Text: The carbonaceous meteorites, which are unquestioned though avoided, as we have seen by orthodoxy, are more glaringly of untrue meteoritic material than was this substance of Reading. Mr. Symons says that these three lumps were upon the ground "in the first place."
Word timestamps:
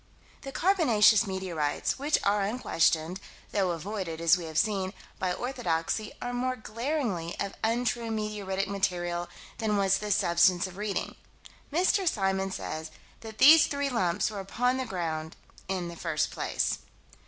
The 0.41 0.51
carbonaceous 0.51 1.27
meteorites, 1.27 1.99
which 1.99 2.17
are 2.23 2.41
unquestioned 2.41 3.19
though 3.51 3.69
avoided, 3.69 4.19
as 4.19 4.35
we 4.35 4.45
have 4.45 4.57
seen 4.57 4.93
by 5.19 5.31
orthodoxy, 5.31 6.11
are 6.19 6.33
more 6.33 6.55
glaringly 6.55 7.39
of 7.39 7.53
untrue 7.63 8.09
meteoritic 8.09 8.65
material 8.67 9.29
than 9.59 9.77
was 9.77 9.99
this 9.99 10.15
substance 10.15 10.65
of 10.65 10.77
Reading. 10.77 11.17
Mr. 11.71 12.09
Symons 12.09 12.55
says 12.55 12.89
that 13.19 13.37
these 13.37 13.67
three 13.67 13.91
lumps 13.91 14.31
were 14.31 14.39
upon 14.39 14.77
the 14.77 14.87
ground 14.87 15.35
"in 15.67 15.87
the 15.87 15.95
first 15.95 16.31
place." 16.31 16.79